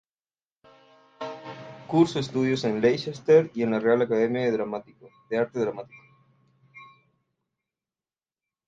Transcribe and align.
Cursó 1.85 2.17
estudios 2.19 2.63
en 2.63 2.81
Leicester 2.81 3.51
y 3.53 3.61
en 3.61 3.69
la 3.69 3.79
Real 3.79 4.01
Academia 4.01 4.41
de 4.51 5.37
Arte 5.37 5.59
Dramático. 5.59 5.95